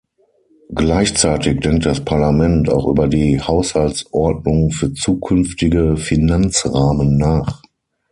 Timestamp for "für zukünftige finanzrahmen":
4.71-7.19